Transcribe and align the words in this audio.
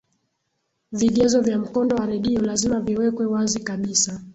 vigezo 0.91 1.41
vya 1.41 1.59
mkondo 1.59 1.95
wa 1.95 2.05
redio 2.05 2.41
lazima 2.41 2.81
viwekwe 2.81 3.25
wazi 3.25 3.59
kabisa 3.59 4.21